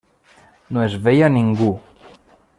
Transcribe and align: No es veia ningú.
No 0.77 0.83
es 0.85 0.95
veia 1.09 1.31
ningú. 1.37 1.71